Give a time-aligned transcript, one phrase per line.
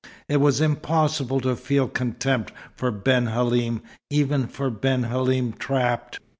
[0.27, 6.19] It was impossible to feel contempt for Ben Halim, even for Ben Halim trapped.